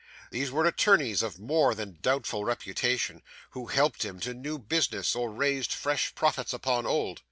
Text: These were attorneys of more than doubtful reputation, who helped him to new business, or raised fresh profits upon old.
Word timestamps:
These 0.31 0.49
were 0.51 0.65
attorneys 0.65 1.21
of 1.21 1.37
more 1.37 1.75
than 1.75 1.99
doubtful 2.01 2.43
reputation, 2.43 3.21
who 3.51 3.67
helped 3.67 4.03
him 4.03 4.19
to 4.21 4.33
new 4.33 4.57
business, 4.57 5.13
or 5.13 5.29
raised 5.29 5.71
fresh 5.71 6.15
profits 6.15 6.53
upon 6.53 6.87
old. 6.87 7.19